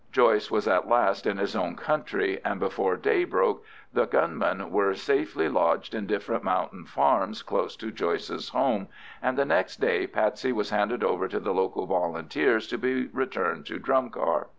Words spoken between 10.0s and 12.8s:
Patsy was handed over to the local Volunteers to